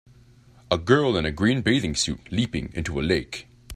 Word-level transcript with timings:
A 0.71 0.79
girl 0.79 1.15
in 1.15 1.25
a 1.27 1.31
green 1.31 1.61
bathing 1.61 1.93
suit 1.95 2.31
leaping 2.31 2.71
into 2.73 2.99
a 2.99 3.03
lake. 3.05 3.45